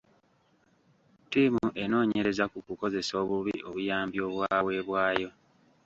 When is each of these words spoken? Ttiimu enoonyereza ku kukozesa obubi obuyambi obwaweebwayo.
Ttiimu 1.23 1.65
enoonyereza 1.83 2.45
ku 2.51 2.59
kukozesa 2.67 3.13
obubi 3.23 3.55
obuyambi 3.69 4.17
obwaweebwayo. 4.27 5.29